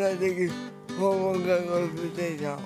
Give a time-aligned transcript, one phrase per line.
[0.00, 0.50] ができる
[0.98, 2.58] 訪問看護ステーション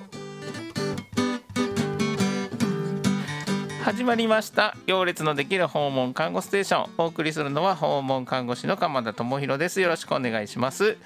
[3.82, 4.74] 始まりました。
[4.86, 6.90] 行列のできる訪問看護ステーション。
[6.96, 9.80] お送りするのは訪問看護師の鎌田智博です。
[9.82, 10.96] よろしくお願いします。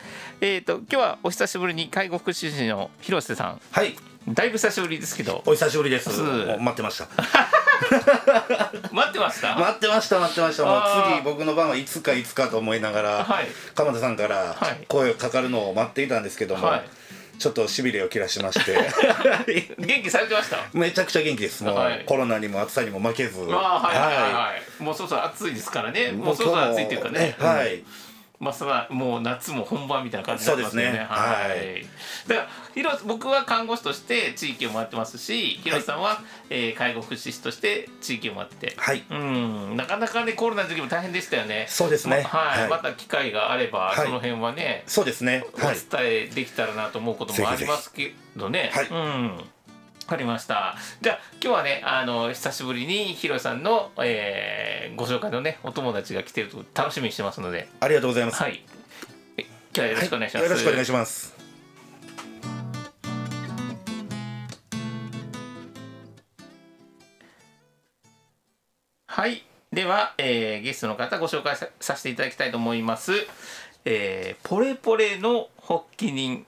[0.41, 3.61] えっ、と今日はお久しぶりに介護福祉士の広瀬さん。
[3.73, 3.97] はい、
[4.35, 5.43] だいぶ久しぶりですけど。
[5.47, 6.11] お久しぶりです。
[6.61, 7.09] 待ってました。
[8.93, 9.57] 待ってました？
[9.57, 10.65] 待ってました、待ってました。
[10.65, 10.83] もう
[11.17, 13.47] 次僕の番はいつかいつかと思いながら、はい。
[13.75, 14.85] 鎌田さんからはい。
[14.89, 16.89] 声かかるのを待っていたんですけども、はい。
[17.39, 18.77] ちょっとしびれを切らしまして、
[19.79, 20.59] 元気されてました？
[20.73, 21.63] めちゃくちゃ元気です。
[21.63, 22.03] もう、はい。
[22.05, 26.11] コロナにも暑さにも負けず、はいはいはい、はい、もうそろそろ暑いですからね。
[26.11, 27.37] もうそろそろ暑いっていうかね。
[27.39, 27.83] はい。
[28.41, 30.93] まあそれはもう夏も本番みたいな感じになってますよね。
[30.93, 31.83] ねはい。
[32.29, 39.03] だから広僕は看護師として地域を回ってますし、広瀬さんは、えー介護福祉士として地域を回ってて、はい。
[39.11, 41.67] うんなかなかねコロナの時期も大変でしたよね。
[41.69, 42.23] そうですね。
[42.33, 44.85] まはい、はいまた機会があれば、はいその辺はね。
[44.87, 45.45] そうですね。
[45.55, 46.01] おはい伝。
[46.03, 48.71] えできたらなと思うこともありますけどね。
[48.73, 49.45] はいうん。
[50.09, 50.75] わかりました。
[51.03, 58.43] じゃあ今日はねあの久しぶりに広瀬さんの、えーご紹介のねお友達が来てると楽しみにしてますので、ありがとうございます。
[58.43, 58.65] はい。
[59.37, 60.45] え今日はよろしくお願いします。
[60.45, 61.37] よろしくお願いします。
[69.09, 69.45] はい。
[69.75, 73.13] では、えーゲストの方ご紹介ささせていただきたいと思います。
[73.85, 76.47] えーポレポレの発起人、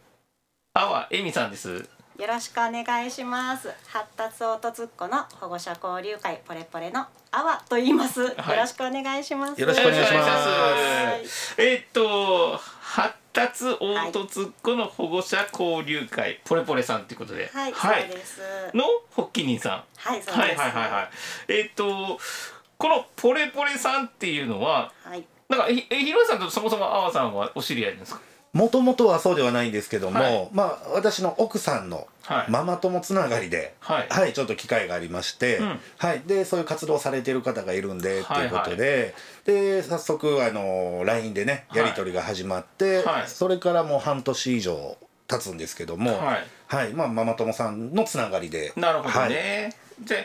[0.72, 1.86] 阿波恵美さんです。
[2.20, 3.70] よろしくお願いします。
[3.86, 8.20] 発達オートツッコの保護者交流会ポレポレのあわと言います。
[8.22, 9.58] よろしくお願いします。
[9.58, 11.26] よろしくお願いしますはい
[11.56, 18.40] えーっと、発達オートツッコの保護者交流会、ポレポレさんということで、はい、そうです。
[18.74, 18.84] の
[19.16, 19.84] 発起人さん。
[19.96, 20.38] はい、そうです。
[20.38, 21.08] はいはいはいはい。
[21.48, 22.18] えーっと、
[22.76, 25.24] このポレポレさんっていうのは、はい。
[25.48, 28.20] なんかひえ広瀬さんとそもそも阿波さんはお知り合いですか？
[28.52, 32.50] もともとはそうではないんですけども、はいまあ私の奥さんのはい。
[32.50, 34.06] ママ友つながりで、はい。
[34.08, 39.14] はい、ちょっと機会がありまして、うんはい、でそういう活動されてる方がいるんで、はいっていうことで
[39.44, 44.96] で早速あの LINE でねやり取りが始まって、はいそれからもう半年以上
[45.26, 46.92] 経つんですけども、はいはい。
[46.92, 49.74] まあ、ママ友さんのつながりでなるほどはいね。
[50.02, 50.18] じゃ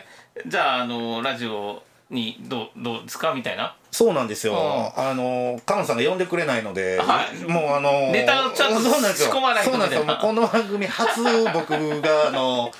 [0.46, 3.34] じゃああのラジオにどうどうですか？
[3.34, 3.74] みたいな。
[3.96, 11.22] そうなんですよ、うあの菅野さんが呼んでくれないので、はいもうあのネタをちゃんとそうなんですよ仕込まないとそうなんですよこの番組初
[11.54, 11.70] 僕
[12.02, 12.70] があの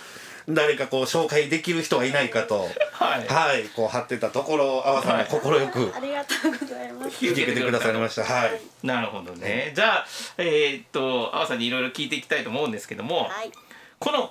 [0.48, 2.68] 誰かこう紹介できる人はいないかと。
[2.92, 3.26] はい。
[3.26, 7.24] はい、こう貼ってたところ、阿波さんが快くありがとうございます。
[7.24, 8.22] 引き受けてくださいました。
[8.22, 8.60] はい。
[8.84, 9.72] なるほどね。
[9.74, 10.06] じゃあ
[10.38, 13.50] えーっと阿波さんにいろいろ聞いていきたいと思うんですけども、はい。
[13.98, 14.30] この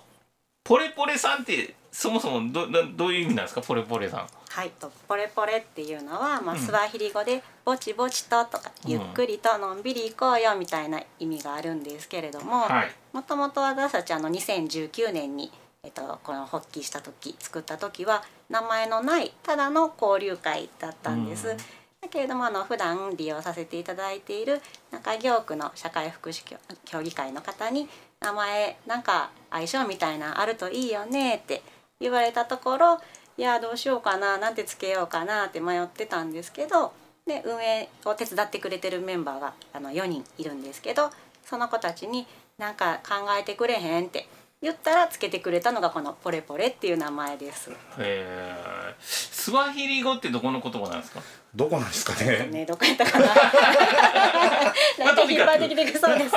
[0.63, 3.62] ポレポレさんってそもそもどどどういう意味なんですか？
[3.62, 4.28] ポレポレさん。
[4.55, 12.91] はい、とポレポレっていうのは、まあ、うんスワヒリ語でぼちぼちととか、うんゆっくりとのんびり行こうよみたいな意味があるんですけれども、はい。
[13.11, 15.51] もともと私たちあの2019年に、
[15.83, 21.49] えっと、この発起した時作った時は名前のないただの交流会だったんです。
[21.49, 21.57] うん
[22.05, 24.61] だけれどもあの普段利用させていただいている
[24.91, 27.89] 中京区の社会福祉協協議会の方に
[28.19, 31.63] 名前なんか相性みたいなあるといいよねって
[31.99, 33.01] 言われたところ
[33.38, 36.94] いやどうしようかななんてつけようかなって迷ってたんですけど
[37.25, 41.09] で運営を手伝ってくれてるメンバーがあの4人いるんですけど
[41.44, 44.28] その子たちに「なんか考えてくれへん」って
[44.61, 47.69] 言ったらつけてくれたのがこの「ポレポレ」っていう名前です。
[47.99, 51.21] えー、スワヒリ語ってどこの言葉なんですか？
[51.53, 52.47] どこなんですかね？
[52.51, 53.25] ね、どこやったかな。
[55.05, 56.31] なんか引っ張ってきてくそうです。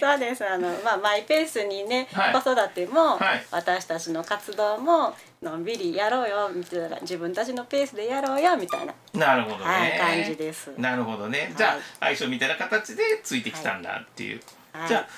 [0.00, 0.46] そうです。
[0.48, 5.14] あの、まあ、マイペースにね、はい子育ても、はい私たちの活動も。
[5.42, 8.94] のんびりやろうよ、みたいな、自分たちのペースでやろうよ、みたいな。
[9.12, 9.64] なるほどね。
[9.64, 10.72] はい、感じです。
[10.78, 11.52] なるほどね。
[11.54, 14.40] じゃあ、はい相性みたいな形でついてきたんだっていう。
[14.72, 15.08] はいじゃあ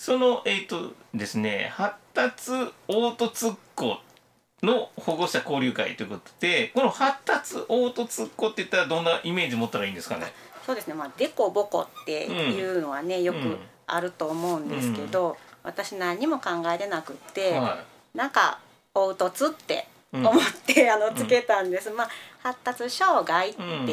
[0.00, 2.52] そのえっ、とですね発達
[2.88, 3.98] オートツッコ
[4.62, 10.32] の保護者交流会ということでこの発達オートツッコって言ったらどんなイメージ持ったらいいんですかね？
[10.64, 15.36] そうですね、まあ、デコボコっていうのはね、よくうんあると思うんですけど。
[15.62, 17.84] 私何も考えてなくって、は
[18.14, 18.58] なんか
[18.94, 21.90] 凹凸ってうん思って、あのつけたんです。
[21.90, 22.08] まあ
[22.42, 23.86] 発達障害ってうん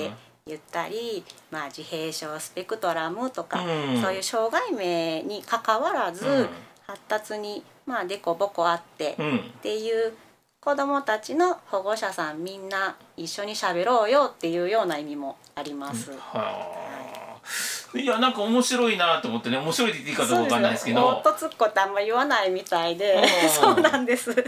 [0.47, 6.49] 言ったり、まあ自閉症スペクトラムとか、うんそういう障害名に関わらず、うん
[6.87, 9.21] 発達にまあデコボコあって、い。
[9.21, 9.37] うん。
[9.37, 10.13] っていう
[10.61, 16.11] 子どもたちの保護者さんみんな一緒に喋ろうよっていうような意味もあります。
[16.11, 17.97] はあ。
[17.97, 20.99] いやなんか面白いなと思ってね面白いって言っていいかどうかわかんないですけど。
[21.01, 24.33] そうオートツッコってあんま言わないみたいでう、ん そうなんです。
[24.33, 24.43] ね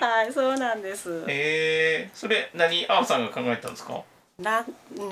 [0.00, 1.24] はい、そうなんです。
[1.28, 2.08] え。
[2.08, 4.00] えー、それ何あおさんが考えたんですか？
[4.38, 4.62] な、う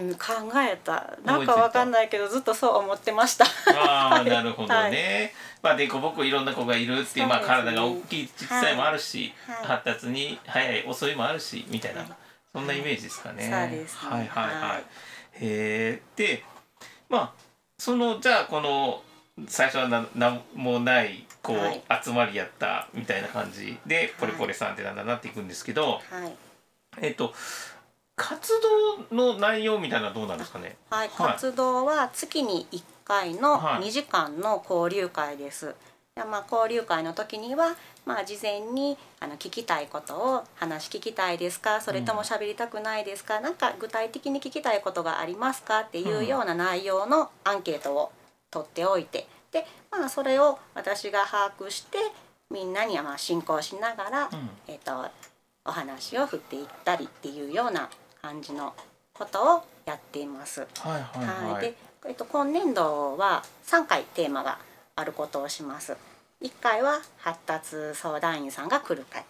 [0.02, 0.26] ん、考
[0.56, 1.16] えた。
[1.24, 3.46] なんかわかんないけどずっとそう思ってました。
[3.74, 4.92] ああなるほどはい。
[4.92, 5.32] ね。
[5.62, 9.66] まあでこぼこいろんな子がいるっていうまあ体が大きい小さいもあるし、はい。
[9.66, 12.10] 発達に早い遅いもあるしみたいな、はい
[12.52, 13.50] そんなイメージですかね。
[13.50, 14.10] そうですね。
[14.10, 14.60] はいはいはい。
[14.60, 14.80] はい。
[14.80, 14.84] へ
[15.40, 16.44] えで
[17.08, 17.32] まあ
[17.78, 19.02] そのじゃあこの
[19.48, 21.82] 最初はななんもないこう、はい。
[22.04, 26.00] 集まりやったみたいな感じでポレポレさんってなんだなっていくんですけど、はい、
[27.00, 27.34] えっと
[28.16, 28.52] 活
[29.10, 30.76] 動の内容みたいなどうなんですかね？
[30.90, 31.32] はい、はい。
[31.32, 33.84] 活動は月に1回のはい。
[33.84, 35.74] 2時間の交流会です。
[36.14, 37.74] でまあ、交流会の時には、
[38.06, 41.80] まあ、事前にあの聞きたいことを話聞きたいですか？
[41.80, 45.80] それとも喋りたくないですか、なんか具体的に聞きたいことがありますか？
[45.80, 48.12] っていうような内容のアンケートを
[48.52, 49.26] 取っておいて。
[49.50, 51.98] で、まあ、それを私が把握して
[52.48, 54.50] みんなにはまあ進行しながら、うん。
[54.68, 55.04] えっと
[55.66, 57.88] お話を振っていったりっていうような
[58.24, 58.72] 感じの
[59.12, 60.60] ことをやっています。
[60.60, 61.52] はいはいはい。
[61.52, 61.74] はい、で、
[62.08, 64.58] えっと、今年度は3回テーマが
[64.96, 65.94] あることをします。
[66.40, 69.24] 1回は発達相談員さんが来る会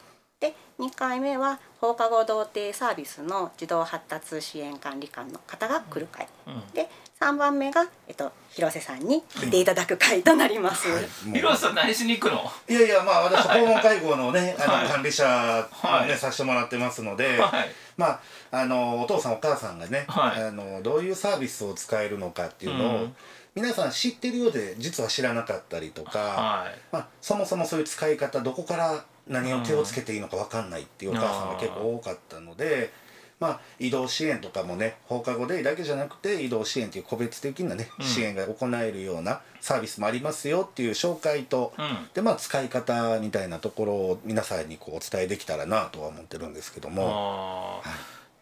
[0.45, 6.27] で2回目は放課後童貞サービスの児童発達支援管理官の方が来る会。
[6.47, 6.61] うん。
[6.75, 10.89] で3番目が、えっと、広瀬さんに来ていただく会となります。
[10.89, 12.43] もう広瀬さん何しに行くの？
[12.69, 14.83] いやいやまあ私訪問介護のねあはい。
[14.83, 16.09] の管理者をはい。
[16.09, 17.69] ねさせてもらってますのではい。
[17.97, 18.21] まあ
[18.51, 20.43] あのお父さんお母さんがねはい。
[20.43, 23.17] あのどういうサービスを使えるのかっていうのをうん。
[23.55, 26.79] 皆さん知ってるようで実は知らなかったりとかはい。
[26.93, 33.05] まあそもそもそういう使い方どこから何を手をつけていいのか分かんないっていうお母さんが結構多かったので。
[33.41, 42.09] まあ、移動支援とかもね放課後デイだけじゃなくて移動支援っていう個別的なね、うん支援が行えるようなサービスもありますよっていう紹介と、うん。
[42.15, 47.83] でまあ使い方みたいなところを皆さんにこうお伝えできたらなとは思ってるんですけども、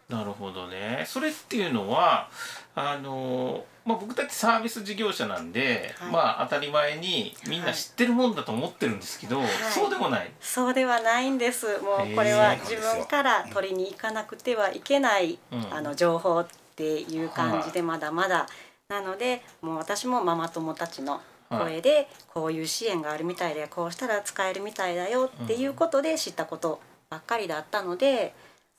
[0.09, 1.03] なるほどね。
[1.07, 2.29] それっていうのは
[2.75, 6.11] あのまあ僕たちサービス事業者なんで、はい。
[6.11, 9.45] まあ当たり前にみんな知ってるもんだと思ってるんですけど、い。
[9.73, 10.31] そうでもない。
[10.39, 11.79] そうではないんです。
[11.79, 15.73] もうこれは自分から取りに行かなくてはいけない、うん。
[15.73, 18.47] あの情報っていう感じではまだまだ、
[18.89, 26.79] なのでもう私もママ友たちの声でこういう支援があるみたいでこうしたら使えるみたいだよっていうことで知ったこと
[27.09, 28.33] ばっかりだったので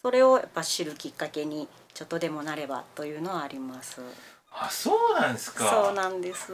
[0.04, 4.02] それをやっぱ知るきっかけにちょっとでもなればというのはあります。
[4.52, 5.64] あ、そうなんですか。
[5.64, 6.52] そうなんです。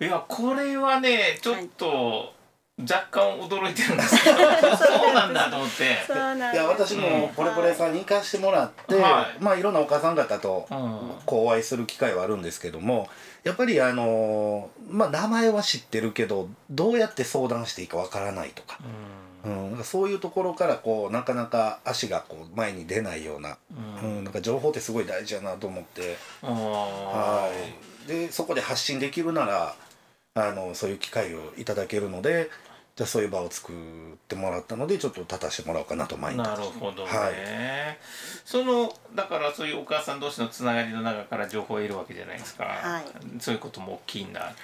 [0.00, 2.34] いやこれはねちょっと
[2.76, 4.36] 若干驚いてるんですけど、
[4.76, 5.96] そうなんだと思って。
[6.04, 6.54] そうなんです。
[6.54, 13.08] いや私もポレポレさんに行かしてもらって、はいまあいろんなお母さん方とうんこうお会いする機会はあるんですけども
[13.44, 23.58] やっぱりあのまあ名前は知ってるけどどうやって相談していいかわからないとか、うん、なんかそういうところからこうなかなか足がこう前に出ないような、
[24.00, 26.16] ううんん、なんか情報ってすごい大事やなと思って。
[26.42, 27.50] あは
[28.06, 29.76] い、でそこで発信できるなら
[30.34, 32.50] あのそういう機会をいただけるので
[32.96, 33.76] じゃあそういう場を作っ
[34.28, 37.34] てもらったのでちょっと立たせてもらおうかなと毎日なるほどね、はい。
[38.44, 43.04] そのだからそういうお母さん同士のつながりの中から情報を得るわけじゃないですか、はい。
[43.40, 44.54] そういうことも大きいんだはい。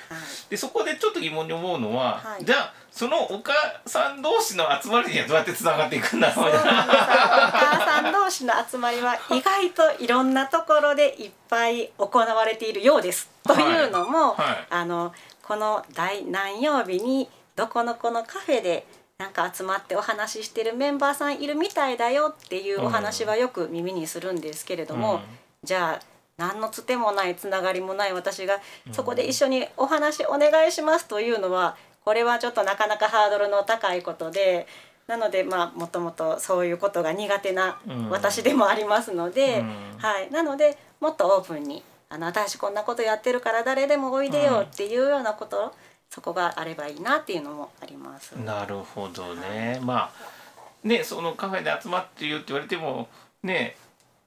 [0.49, 2.45] でそこでちょっと疑問に思うのは、はい。
[2.45, 3.53] じゃあそのお母
[3.85, 6.69] さん同士の集まりにはどうやってつながっていくんだろそううなんです。
[6.69, 13.29] よお母さん同士の集まりは意外といろんなところでいっぱい行われているようです。
[13.43, 14.67] というのも、はい。
[14.71, 15.13] あの
[15.43, 18.87] この第何曜日にどこのこのカフェで
[19.19, 25.21] なんか集まってお話ししてるメンバーさんいるみたいだよっていうお話はよく耳にするんですけれども、うん。
[25.63, 26.07] じゃあ
[26.39, 28.59] 何のつてもないつながりもない私が
[28.93, 34.67] そこで一緒にお話お願いしますというのはこれはちょっとなかなかハードルの高いことで
[35.07, 39.99] なのでまあもともとそういうことが苦手なうん私でもありますので、うん。
[39.99, 45.75] はい、なのでもっとオープンにあの私こんなことやってるから誰でもおいでよっていうようなこと、
[46.11, 48.33] そこがあればいいなっていうのもあります。
[48.33, 49.79] なるほどね。
[49.83, 53.09] まあねそのカフェで集まってるよって言われても
[53.43, 53.77] ね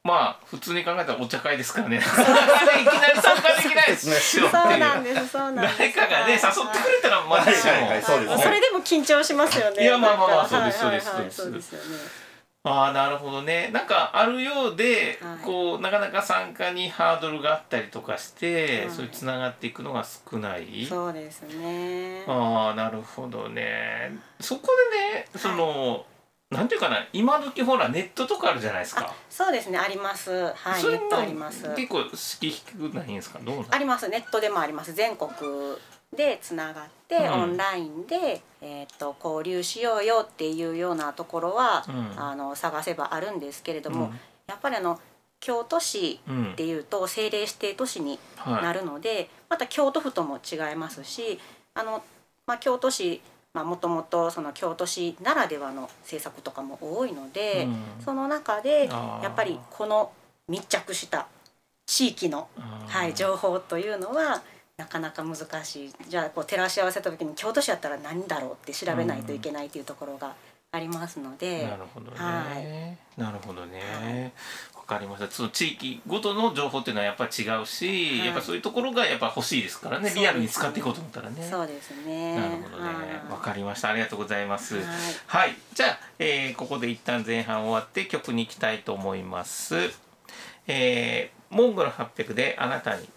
[0.04, 1.98] まあ普通に考えたらお茶会ですからね。
[2.00, 5.28] いきなり参加できないですよってそうなんです。
[5.28, 5.78] そうなんです。
[5.78, 8.04] 誰かがね誘ってくれたらまだしも、はいはいはい。
[8.04, 8.44] そうですね。
[8.44, 9.84] それでも緊張しますよね。
[9.84, 11.06] いやまあまあまあそうですはいはいはい。
[11.06, 11.42] そうです。
[11.42, 12.24] そうですよね。
[12.66, 13.70] ああなるほどね。
[13.74, 15.46] なんかあるようで、はい。
[15.46, 18.90] こうなかなか参加にハードルがあったりとかして、はい。
[18.90, 20.86] そういうつながっていくのが少ない。
[20.86, 22.24] そうですね。
[22.26, 24.18] ああなるほどね。
[24.40, 24.70] そこ
[25.14, 26.06] でねその、
[26.52, 29.08] なんていうかな今時ほらネットとかあるじゃないですか。
[29.08, 29.78] あ、そうですね。
[29.78, 30.32] あります。
[30.32, 31.68] はい、ネットあります。
[31.76, 33.40] 結構好き低くないんですか？
[33.40, 33.66] どうなん？
[33.72, 34.08] あります。
[34.08, 34.94] ネットでもあります。
[34.94, 35.30] 全国
[36.16, 37.34] でつながって、うん。
[37.34, 42.14] オンラインで、えー、と交流しようよっていうようなところは、うん。
[42.16, 44.20] あの探せばあるんですけれども、うん。
[44.48, 45.00] やっぱりあの
[45.40, 51.40] 京都市うんっていうと政令指定都市にはいなるので、また京都府とも違いますし
[51.74, 52.04] あの、
[52.48, 53.22] まあ、京都市
[53.54, 58.04] もともとその京都市ならではの政策とかも多いので、うん。
[58.04, 60.12] その中でやっぱりこの
[60.48, 61.28] 密着した
[61.86, 62.48] 地域の、
[62.88, 64.42] はい、情報というのは
[64.84, 65.94] なかなか難しい。
[66.10, 70.36] じゃあこう照らし合わせた時に京都市やったら何だろうって調べないといけないというところが
[70.74, 71.66] ありますので。
[71.66, 73.22] なるほどね、はい。
[73.22, 74.34] なるほどね。
[74.74, 75.32] はわかりました。
[75.32, 78.26] その地域ごとの情報っていうのはやっぱり違うし、はい。
[78.26, 80.10] やっぱそういうところがやっぱ欲しいですからね。
[80.10, 80.16] ね。
[80.16, 81.48] リアルに使っていこうと思ったらね。
[81.50, 82.36] そうですね。
[82.36, 82.84] なるほどね。
[82.84, 82.92] は
[83.30, 83.32] い。
[83.32, 83.90] わかりました。
[83.90, 84.76] ありがとうございます。
[84.76, 84.86] はい。
[85.28, 89.76] はい、じゃあ、えーここで一旦前半終わって曲に行きたいと思います。
[90.68, 93.08] えーモンゴル800であなたに。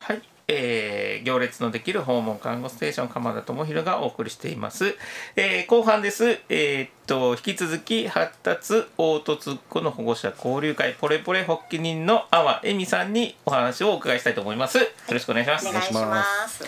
[0.00, 4.96] はい、えー行列のできる訪問看護ステーション鎌田智弘がお送りしています。
[5.36, 6.40] えー後半です。
[6.48, 14.78] えーっと引き続き発達凹凸っ子の保護者交流会ポレポレ発起人の阿波恵美さんにお話をお伺いしたいと思います。
[14.78, 15.68] よろしくお願いします。
[15.68, 16.64] お願いします。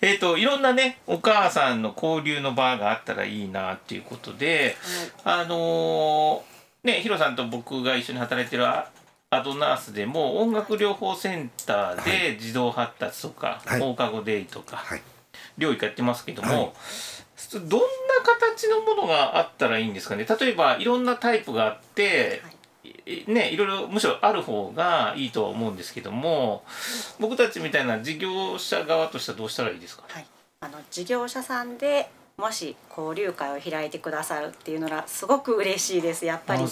[0.00, 4.76] えー、といろんなねお母さんの交流の場があったらいいなっていうことで、
[5.24, 6.54] あのー
[6.84, 8.66] ねヒロさんと僕が一緒に働いてる
[9.34, 13.80] アアドナースでも音楽療法センターで児童発達とか、はい。
[13.80, 15.02] 放課後デイとか、はい。
[15.58, 16.72] 療育やってますけども、はい。
[17.52, 17.86] どんな
[18.24, 20.24] 形のものがあったらいいんですかね？
[20.24, 22.42] 例えばいろんなタイプがあって、
[23.06, 23.24] い。
[23.30, 26.64] ね、いろいろむしろある方がいいとは思うんですけども
[27.18, 30.04] 僕たちみたいな事業者側としてはどうしたらいいですか？
[30.08, 30.26] はい、
[30.60, 36.26] あの事業者さんでもし交流会を開いてくださるっていうのがすごく嬉しいです。
[36.26, 36.64] やっぱり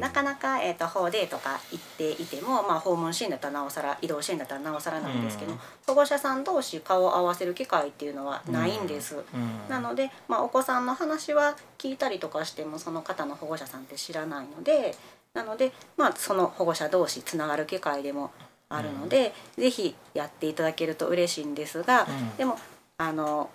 [0.00, 5.58] なかなか、えー、と法デーとか行っていても、まあ、訪問支援だったらなおさら移動支援だったらなおさらなんですけど、うん。
[5.86, 9.16] 保護者さん同士顔を合わせる機会っていうのはないんです。
[9.16, 9.22] うん。
[9.68, 14.96] なので、まあ、お子さんの話は聞いたりとかしてもその方の保護者さんって知らないので
[15.32, 18.32] なので、まあ、その保護者同士つながる機会でも
[18.68, 22.36] あるので、ぜひやっていただけると嬉しいんですが、うん。
[22.36, 22.58] でも
[22.98, 23.50] あの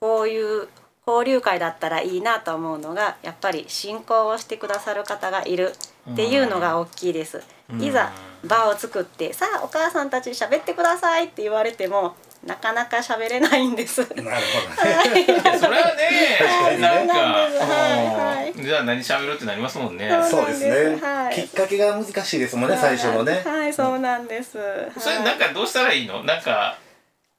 [0.00, 0.68] こういう
[1.10, 5.72] 交流会だったらいいなと思うのがやっぱり進行をしてくださる方がいる
[6.12, 7.42] っていうのが大きいです。
[7.72, 8.10] うんいざ
[8.44, 14.00] 場を作って「さあお母さんたち喋ってください」って言われてもなかなか喋れないんです。
[14.00, 15.58] なるほどね。
[15.58, 20.10] それはね、いなんか、はいはいうんじゃあ何喋ろうってなりますもんね。
[20.28, 23.42] そうそうですね、はいきっかけが難しいですもんね、最初のね。
[23.44, 24.58] はい、そうなんです。
[24.98, 26.24] それなんかどうしたらいいの？
[26.24, 26.76] なんか、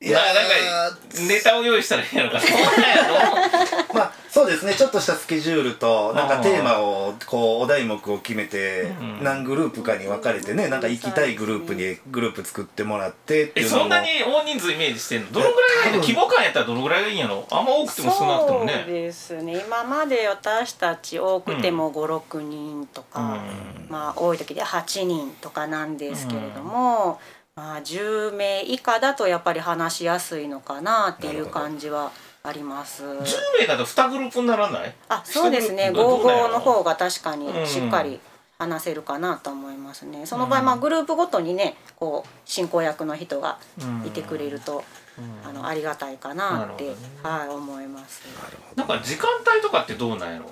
[0.03, 2.39] いやななんかネタを用意したらいいのか。
[2.39, 15.31] そんなんや まあそうですねちょっとしたスケジュールとなんかテーマをこうお題目を決めてうん何グループかに分かれてねなんか行きたいグループにグループ作ってもらってってえいうのもそんなに大人数イメージしてんの？
[15.33, 16.01] どのぐらいがいいの？
[16.01, 17.45] 規模感やったらどのぐらいがいいんやろ？
[17.51, 18.85] あんま多くても少なくてもそうね。
[18.87, 19.57] ですね。
[19.59, 27.19] 今まで私たち多くても五六人とか、うんまあ多い時で8人とかなんですけれども、
[27.55, 32.11] まあ10名以下だとやっぱり話しやすいのかなっていう感じは
[32.43, 33.03] あります。
[33.03, 33.17] 10
[33.59, 34.95] 名だと2グループにならない？
[35.09, 35.89] あ、そうですね。
[35.91, 36.23] 一グループ？
[36.23, 38.19] どうなんやろ55の方が確かにしっかり
[38.57, 40.25] 話せるかなと思いますね。
[40.25, 43.57] その場合、まあグループごとにね、こう進行役の人が
[44.05, 44.83] いてくれると、
[45.45, 46.85] あのありがたいかなって、
[47.23, 48.21] なるはい思います。
[48.75, 50.45] なんか時間帯とかってどうなんやろ？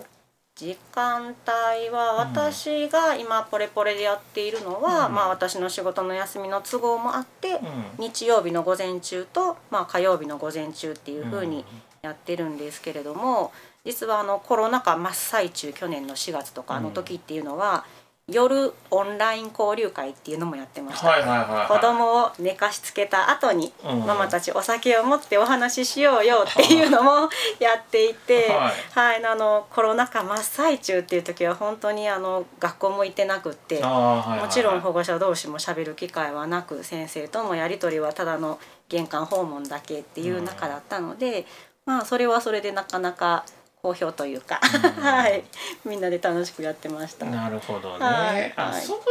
[0.60, 5.13] 時間帯は私が今ポレポレでやっているのは、うん。
[5.13, 7.60] まあ私の仕事の休みの都合もあって、うん。
[7.98, 11.63] 日曜日の午前中と、まあ、火曜日の午前中っていう風に
[12.01, 13.51] やってるんですけれども
[13.86, 17.86] 実はあのコロナ禍真っ最中去年の4月とかあの時っていうのは、
[18.31, 21.07] 夜オンライン交流会っていうのもやってました。
[21.07, 21.67] はいはいはいはい。
[21.67, 41.45] 子供を寝かしつけた後に、うんママたちお酒を持ってお話ししようよっていうのもやっていて、 はいはい、あのコロナ禍真っ最中っていう時は本当にあの学校も行ってなくって、はいはいはいもちろん保護者同士もしゃべる機会はなく先生ともやり取りはただの玄関訪問だけっていう中だったので、
[41.86, 43.43] まあそれはそれでなかなか
[43.81, 45.43] 好評というか、はい。
[45.86, 47.25] みんなで楽しくやってました。
[47.25, 48.36] なるほどね、はい。
[48.36, 48.53] はい。
[48.57, 49.03] あそういう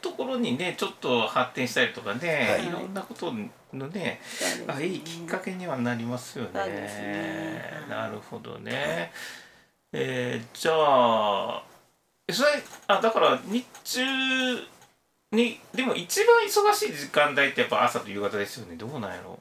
[0.00, 2.68] ところにねちょっと発展したりとかね、はい。
[2.68, 3.32] い、ろんなこと
[3.72, 4.20] のね
[4.68, 6.50] あいいきっかけにはなりますよね。
[6.66, 7.72] ね。
[7.88, 9.10] なるほどね。
[9.92, 11.62] えーじゃあ
[12.28, 12.50] えそれ
[12.86, 14.00] あだから日中
[15.32, 18.76] にでも一番忙しい時間帯ってやっぱ朝と夕方ですよね。
[18.76, 19.38] どうなんやろ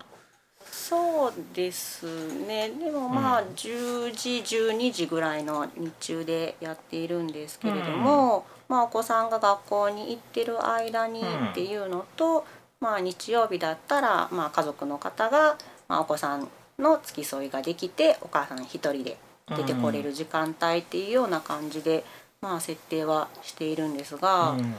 [0.87, 2.05] そうです
[2.47, 2.69] ね。
[2.69, 3.47] でもまあうん。
[3.49, 11.47] 10時12時ぐらいの日中でやっているんですけれども、まあ、お子さんが学校に行ってる間にうん。
[11.49, 12.45] っていうのと、
[12.79, 15.57] まあ、日曜日だったら、まあ、家族の方が、
[15.89, 16.47] まあ、お子さん
[16.79, 19.17] の付き添いができてお母さん一人で
[19.49, 22.05] 出てこれる時間帯っていうような感じで、
[22.39, 24.51] まあ、設定はしているんですが。
[24.51, 24.73] うん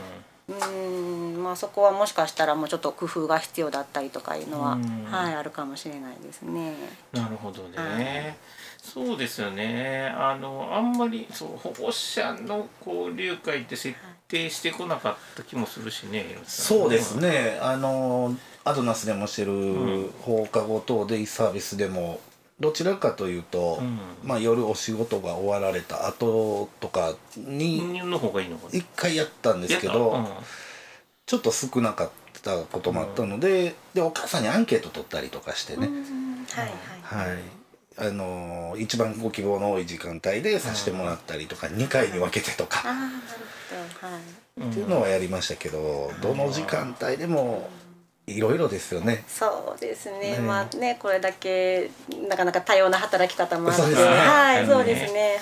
[0.48, 5.04] うーんまあそこはもしかしたらもうちょっと工夫が必要だったりとかいうのは、うん。
[5.10, 6.74] はいあるかもしれないですね。
[7.12, 8.00] なるほどね、は
[8.34, 8.36] い。
[8.82, 10.12] そうですよね。
[10.16, 13.96] あのあんまりそう保護者の交流会って設
[14.28, 16.78] 定してこなかった気もするしね、広瀬さん。
[16.78, 17.58] そうですね。
[17.60, 20.10] あのアドナスでもしてるん。
[20.20, 22.20] 放課後等デイサービスでも
[22.60, 23.98] どちらかというと、うん。
[24.24, 28.78] まあ、夜お仕事が終わられた後とかに人の方がいいのかな。
[28.78, 30.26] 一回やったんですけど、やっ
[31.26, 32.10] ちょっと少なかっ
[32.42, 36.46] たこともあったので,、でお母さんにアンケート取ったりとかしてね、うん。
[36.46, 36.70] はい
[37.02, 37.28] はい。
[37.28, 37.38] はい。
[38.00, 43.08] あの一番ご希望の多い時間帯でさせてもらったりとか、2回に分けてとか、は
[44.56, 44.60] い。
[44.62, 44.70] うん。
[44.70, 47.70] っていうのはやりましたけど、どの時間帯でも
[48.28, 49.24] いろいろですよね。
[49.26, 50.32] そうですね。
[50.32, 50.38] ね。
[50.38, 51.90] まあねこれだけ
[52.28, 53.94] なかなか多様な働き方もあって、ね。
[53.94, 55.30] はいそうねそうですね。
[55.30, 55.40] はい。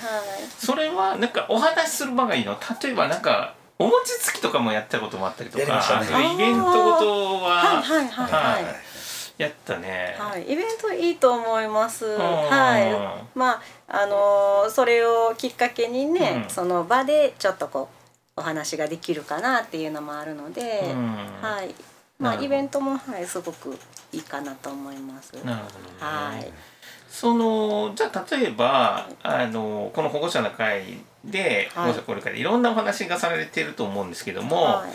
[0.57, 2.57] それはなんかお話しする場がいいの？
[2.81, 5.63] 例えばなんかお餅つきとかもやったこともあったりとか。
[5.63, 6.33] やりましたね。
[6.33, 8.63] イベントごとははいはいはいはい。
[9.37, 12.07] やったね、はい、イベントいいと思います。
[12.07, 12.17] ん。
[12.17, 16.49] はい、まああのーそれをきっかけにね、うん。
[16.49, 17.87] その場でちょっとこ
[18.35, 21.15] うお話ができるかなっていうのもあるので、うん。
[21.39, 21.75] はい、
[22.19, 23.77] まあイベントもはいすごく
[24.11, 25.33] いいかなと思います。
[25.43, 26.51] なるほどね、はい、
[27.09, 31.91] そのじゃあ例えばあのこの保護者の会で保はい。
[31.91, 34.87] 護者これからいろんなお話がされてると思うんですけども、は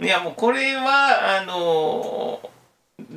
[0.00, 0.04] い。
[0.04, 2.40] い、やもうこれはあの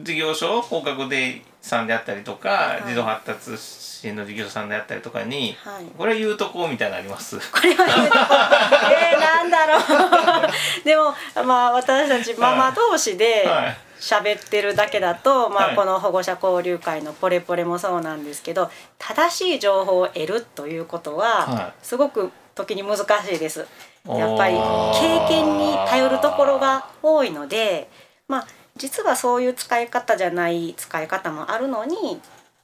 [0.03, 2.89] 事業所放課後デイさんであったりとか、い。
[2.89, 5.85] 児童発達支援の事業所さんであったりとかに、はい。
[5.97, 7.37] これは言うとこうみたいなのあります？
[7.51, 8.15] これは言うと
[8.91, 9.81] えー、なんだろう。
[10.83, 11.13] でも
[11.45, 13.77] まあ私たちママ同士ではい。
[13.99, 15.75] 喋ってるだけだと、まあ、はい。
[15.75, 18.69] この保護者交流会のポレポレもそうなんですけど
[18.99, 23.65] 正しい情報を得るということは、はすごく時に難しいです。
[24.07, 27.89] やっぱり経験に頼るところが多いので、
[28.27, 32.19] まあ、実はそういう使い方じゃない使い方もあるのに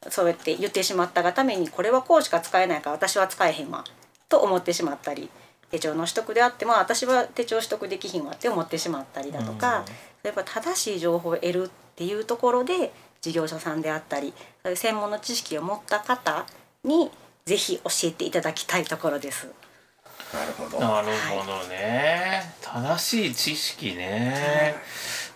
[0.09, 3.83] そうやって言ってしまったがためにこれはこうしか使えないから私は使えへんわ
[4.29, 5.29] と思ってしまったり
[5.71, 9.83] 手帳の取得であっても私は手帳取得できひんわって思ってしまったりだとか、
[10.21, 16.45] やっぱ正しい情報を得るっていうところで事業所さんであったりそういう専門の知識を持った方
[16.83, 17.09] に
[17.45, 19.47] ぜひ教えていただきたいところです。
[20.33, 20.79] なるほど。
[20.79, 24.75] なるほどね、正しい知識ね、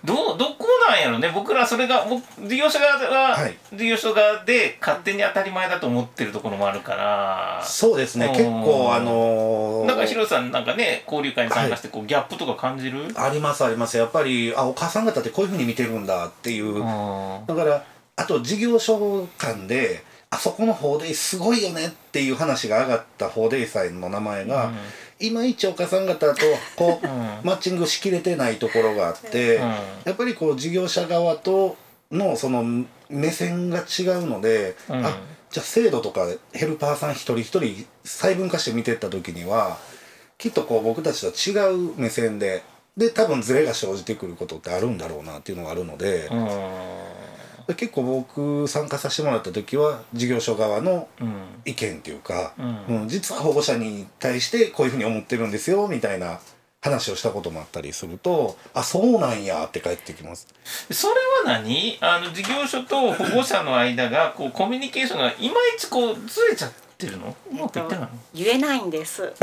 [0.06, 1.32] どうどこなんやろね。
[1.34, 3.58] 僕らそれが僕事業者側は、はい。
[3.74, 7.64] 事業所側で勝手に当たり前だと思ってるところもあるから。
[7.66, 8.28] そうですね。
[8.28, 8.32] うん。
[8.34, 13.08] 結構あのーなんか広瀬さんなんかね交流会に参加してこう、ギャップとか感じる？
[13.16, 13.98] ありますあります。
[13.98, 16.76] やっぱりあお母さん方ってこういうふうに見てるんだっていう。
[16.76, 17.84] だから
[18.16, 24.72] あと事業所間であそこの法デイすごいよねっていう話が上がった法デイさんの名前が、
[25.20, 27.12] いまいちお母さん方とこう、うん。
[27.44, 29.62] マッチングしきれてないところがあって、うん。
[29.64, 31.76] やっぱりこう事業者側と
[32.12, 35.06] のその目線が違うので、うん。
[35.06, 35.18] あ
[35.50, 39.78] じゃあ制度とかヘルパーさん一人一人細分化して見てった時には
[40.38, 42.64] きっとこう僕たちと違う目線で
[42.98, 46.48] で多分ズレが生じてくることってあるんだろうなっていうのがあるので、うん
[47.76, 51.34] 結構僕参加させてもらった時は事業所側のうん。
[51.66, 53.02] 意見っていうか、うん。
[53.02, 56.40] うん実は保護者に対してこういうふうに思ってるんですよみたいな
[56.82, 60.48] 話をしたこともあったりするとあそうなんやって返ってきます。
[60.92, 61.14] それ
[61.52, 61.98] は何？
[62.02, 67.36] あの事業所と保護者の間がこうコミュニケーションがいまいちこうずれちゃってるの？
[67.52, 68.10] うまくいってないの？
[68.34, 69.22] 言えないんです。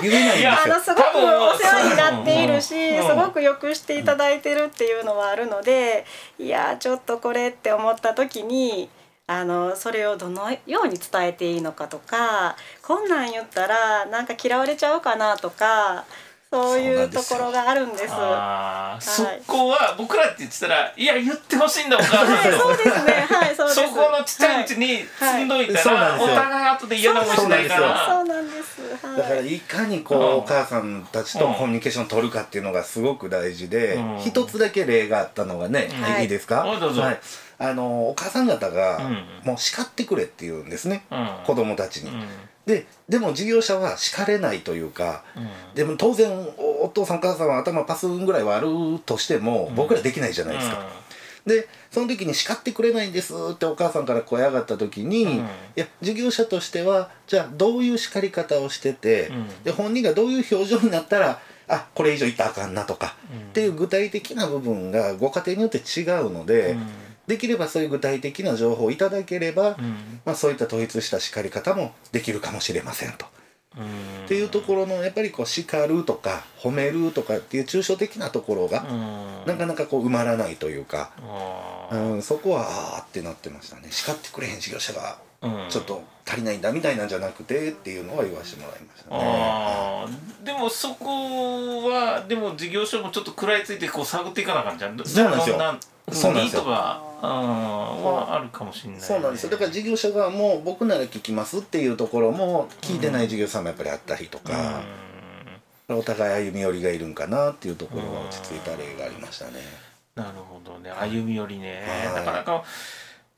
[0.00, 6.06] 言えないんですよあのすごくお世話になっているし、うんすごくよくしていただいてるっていうのはあるので、
[6.38, 8.88] いやちょっとこれって思った時に。
[9.26, 16.04] あのそれをどのように伝えていいのかとかこんなん言ったらなんか嫌われちゃうかなとか
[16.52, 18.08] そういうところがあるんです。
[18.08, 22.52] はあーそこは僕らって言ってたらいや言ってほしいんだお母さん。
[22.52, 23.12] い、そうですね。
[23.28, 23.80] はい、そうです。
[23.80, 26.18] そこのちっちゃいうちに積んどいたら、はい。
[26.18, 29.06] はいお互い後で嫌な思いしないかそうらそうなんです。
[29.06, 29.16] はい。
[29.18, 34.18] だからいかにこう、うんお母さんたちとコミュニケーションを取るかっていうのがすごく大事でうん。
[34.18, 36.22] 一、つだけ例があったのがね、はい。
[36.22, 37.02] いいですか、はいどうぞ。
[37.02, 37.20] はい、
[37.62, 39.24] あのお母さん方が、うん。
[39.44, 41.28] もう叱ってくれって言うんですね、うん。
[41.46, 42.10] 子供たちに。
[42.10, 42.24] うん。
[42.64, 45.74] ででも事業者は叱れないというかうん。
[45.74, 48.68] でも当然おお父さんお母さんは頭パスぐらいはある
[49.04, 50.86] としても僕らできないじゃないですか。
[51.46, 55.32] でその時に叱ってくれないんですってお母さんから声上がった時に、うん。
[55.40, 55.40] い
[55.76, 59.64] や事業者としてはじゃあどういう叱り方をしてて、うん。
[59.64, 63.38] で本人がどういう表情になったらあこれ以上言ったらあかんなとか、うん。
[63.38, 66.86] っていう具体的な部分がご家庭によって違うので、うん
[67.30, 70.20] できればそういう具体的な情報をいただければ、うん。
[70.24, 73.24] まあ、そういった統一した叱り方もできるかもしれませんと。
[73.78, 74.24] うん。
[74.24, 79.46] っていうところのやっぱりこう叱るとか褒めるとかっていう抽象的なところがうん。
[79.46, 81.12] なかなかこう埋まらないというか、
[81.92, 83.86] うん、そこはあーってなってましたね。
[83.92, 85.29] 叱ってくれへん事業者がうん
[85.68, 89.16] ちょっと足りないんだみたいなんじゃなくてっていうのは言わせてもらいましたね。
[89.20, 90.44] あー。
[90.44, 94.98] でもそこはでも事業所もちょっと食らいついてこう探っていかなあかんじゃん。
[95.04, 95.56] そうなんですよ。
[96.12, 96.64] そうなんですよ。
[96.66, 99.50] はあるかもしれないね、そうなんですよ。
[99.50, 104.82] だから事業者側も僕なら聞きますっていうところも聞いてない事業者もやっぱりあったりとか、
[105.88, 109.52] お互い歩み寄りがいるんかなっていうところが落ち着いた例がありましたね。
[110.14, 110.90] なるほどね。
[110.90, 112.24] 歩み寄りね、はい。
[112.24, 112.64] なかなか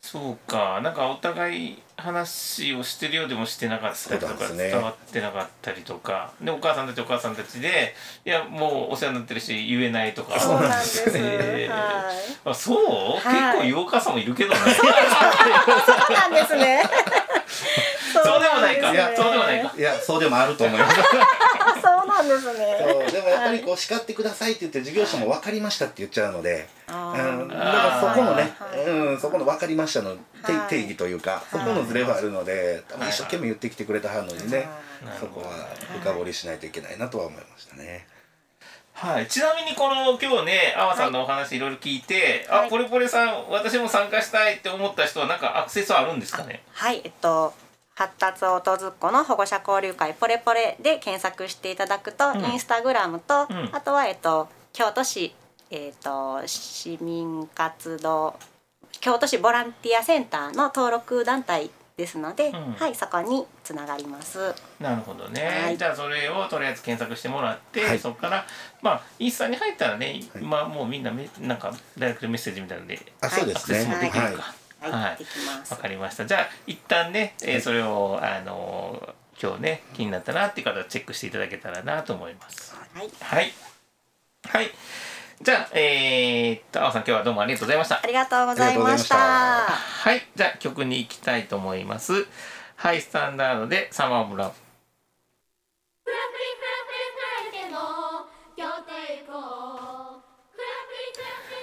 [0.02, 0.80] そうか。
[0.82, 4.68] なんかお互い話をしてるようでもしてなかったりとか、ね。
[4.68, 6.32] 伝わってなかったりとか。
[6.40, 7.94] でお母さんたちお母さんたちで
[8.26, 10.40] いやもうお世話になってるし言えないとか。
[10.40, 11.04] そうなんです。
[11.14, 11.72] えー。
[11.72, 12.16] はい。
[12.44, 12.76] あそう、
[13.12, 13.20] はい。
[13.20, 14.56] 結構言うお母さんもいるけどね。
[14.56, 14.90] そう
[16.12, 16.56] なんです。
[16.56, 16.82] ね。
[18.12, 18.92] そうでもないか。
[18.92, 19.14] ね。
[19.16, 19.72] そうでもないか。
[19.78, 20.96] いやそうでもあると思います。
[21.00, 23.12] あそうなんですそうね。
[23.12, 28.52] でもやっぱりこう叱ってくださいって言って事業者も分かりましたって言っちゃうので、あうん、ーだからそこのね
[28.86, 30.68] うん、そこの分かりましたの定はい。
[30.68, 35.18] 定義というかそこのズレはあるので多分一生懸命言ってきてくれたはずのにねはい。
[35.20, 35.46] そこは
[36.00, 38.06] 深掘りしないといけないなとは思いましたね。
[38.94, 42.66] はい、ちなみにこの今日ね阿波さんのお話いろいろ聞いて、はい。
[42.66, 46.62] あポレポレさん私も参加したいって思った人はなんかアクセスはあるんですかね？
[46.72, 47.54] はい、えっと
[48.02, 52.44] 発達音ずっこの保護者交流会ポレポレで検索していただくと、うん。
[52.44, 53.68] インスタグラムと、うん。
[53.72, 55.32] あとはえっと京都市
[55.70, 58.34] えっと市民活動
[59.00, 62.72] 京都市ボランティアセンターの登録団体ですので、うん。
[62.72, 64.52] はいそこにつながります。
[64.80, 65.78] なるほどね、はい。
[65.78, 67.98] じゃあそれをとりあえず検索してもらって、はい。
[68.00, 68.44] そこから
[68.80, 70.42] まあインスタに入ったらね、はい。
[70.42, 73.68] まあもうみんなめなんかダイレクトメッセージみたいなのであ、そうでアク。
[73.68, 74.34] セスもできるはい。
[74.34, 74.92] かはい、
[75.70, 75.76] わ。
[75.76, 76.26] かりました。
[76.26, 77.62] じゃあ一旦ね、えーはい。
[77.62, 82.76] それをあのー今日ね気になったなっていう方はチェックしていただけたらなと思います。
[82.94, 83.52] はい、はい。
[84.44, 84.70] はい。
[85.42, 88.00] じゃあえー、っとあおさん今日はどうもありがとうございました。
[88.02, 89.16] ありがとうございました。
[89.16, 92.26] はい、じゃあ曲に行きたいと思います。
[92.76, 94.54] ハイスタンダードでサマーオブラブ。
[94.54, 94.61] フ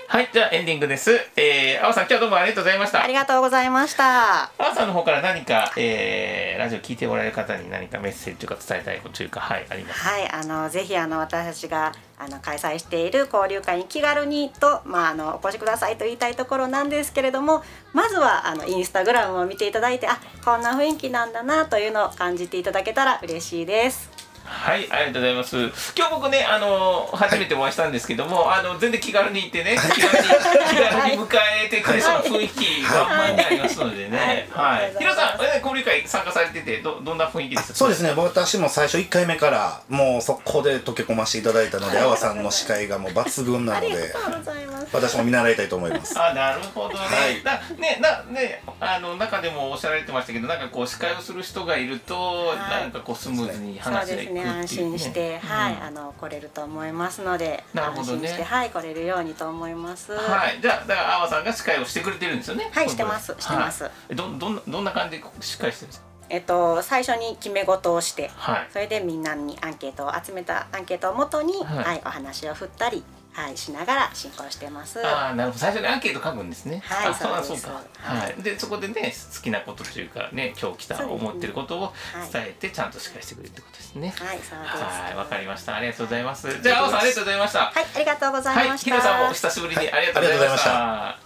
[0.09, 1.11] はい、じゃあエンディングです。
[1.35, 3.05] えー、あおさん今日はどうもありがとうございましたあ。
[3.05, 4.45] りがとうございました。
[4.45, 9.99] あおさんの方から何か、えー、ラジオ聞いておられる方に何かメッセージというか伝えたいことというか、はい、あります。
[9.99, 24.18] はい、あのぜひあの私たちがあの開催している交流会に気軽にと、まあ、あのお越しくださいと言いたいところなんですけれどもまずはあのインスタグラムを見ていただいてあこんな雰囲気なんだなというのを感じていただけたら嬉しいです。
[24.49, 25.57] はい、ありがとうございます。
[25.95, 30.29] 今日僕ね、あの初めてお会いしたんですけども、あの全然気軽に行ってね、気軽に
[30.69, 34.47] 気軽に迎えてくれそうな雰囲気が満々にありますのでね。
[34.51, 34.97] ははいい。
[34.97, 37.77] ヒロさん、え交流会参加されてて、どどんな雰囲気ですか。
[37.77, 38.11] そうですね。
[38.17, 43.91] 私も最初1回目からもう速攻で溶け込ませていただいたので、阿波さんの司会がもう抜群なので、う
[44.37, 44.87] ございます。
[44.91, 46.19] 私も見習いたいと思います。
[46.19, 57.81] あなるほどね、はいだねなねあの中でもおっしゃられてましたけどなんかこう司会をする人がいると、はいなんかこうスムーズに話がいくね安心して、はい、うんあの来れると思いますので、ね。
[57.81, 60.13] 安心してはい来れるようにと思います。
[60.13, 63.83] はい、じゃあだから阿波さんが司会をしてくれてるんですよねはいしてますしてます。
[63.83, 66.05] はい、どどんなどんな感じで司会してるんですか？
[66.29, 68.67] えっと最初に決め事をして、はい。
[68.71, 71.83] それでみんなにアンケートを集めたアンケートをもとに、はい。
[71.85, 73.03] はい、お話を振ったり、
[73.39, 74.99] はい、しながら進行してます。
[75.05, 75.59] ああなるほど。
[75.59, 76.81] 最初にアンケート書くんですね。
[76.83, 77.63] はいあそうそです。
[77.63, 77.81] そううか。
[78.11, 78.19] はい。
[78.19, 78.43] はい。
[78.43, 81.93] でそこでね好きなことというかね今日来た思ってることをはい。
[82.33, 84.13] 伝えてちゃんと司会してくれるってことですね。
[84.17, 84.53] はい、そうです。
[84.53, 85.75] はいわかりました。
[85.75, 86.61] ありがとうございます。
[86.61, 87.59] じゃあ阿波さんありがとうございました。
[87.59, 88.85] はい、ありがとうございはい、ました。
[88.85, 90.69] ヒロさんもお久しぶりにありがとうございました。
[90.71, 91.19] は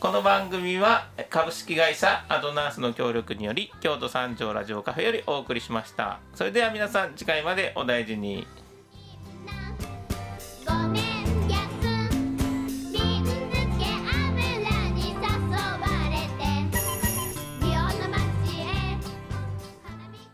[0.00, 6.18] この番組は株式会社アドナースの協力により京都三条ラジオカフェよりお送りしました。
[6.34, 8.46] それでは皆さん次回までお大事に。